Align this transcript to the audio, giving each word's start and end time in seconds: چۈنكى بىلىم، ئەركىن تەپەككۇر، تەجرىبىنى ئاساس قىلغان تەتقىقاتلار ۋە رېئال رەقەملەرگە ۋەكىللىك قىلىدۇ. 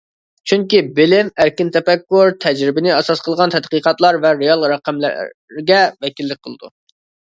چۈنكى 0.51 0.79
بىلىم، 0.99 1.29
ئەركىن 1.45 1.69
تەپەككۇر، 1.75 2.33
تەجرىبىنى 2.47 2.93
ئاساس 2.97 3.23
قىلغان 3.29 3.55
تەتقىقاتلار 3.59 4.21
ۋە 4.27 4.35
رېئال 4.43 4.69
رەقەملەرگە 4.77 5.83
ۋەكىللىك 5.95 6.47
قىلىدۇ. 6.47 6.79